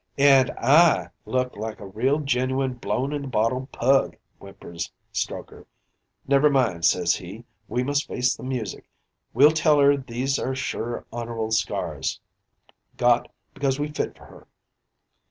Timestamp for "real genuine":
1.85-2.73